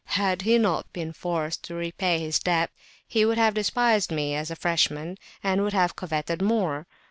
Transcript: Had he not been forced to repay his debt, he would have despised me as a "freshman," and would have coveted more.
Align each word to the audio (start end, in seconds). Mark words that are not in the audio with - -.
Had 0.15 0.41
he 0.41 0.57
not 0.57 0.91
been 0.93 1.13
forced 1.13 1.63
to 1.65 1.75
repay 1.75 2.17
his 2.17 2.39
debt, 2.39 2.71
he 3.07 3.23
would 3.23 3.37
have 3.37 3.53
despised 3.53 4.11
me 4.11 4.33
as 4.33 4.49
a 4.49 4.55
"freshman," 4.55 5.19
and 5.43 5.61
would 5.63 5.73
have 5.73 5.95
coveted 5.95 6.41
more. 6.41 6.87